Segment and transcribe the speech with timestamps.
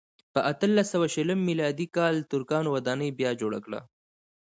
[0.33, 3.79] په اتلس سوه شلم میلادي کال ترکانو ودانۍ بیا جوړه کړه.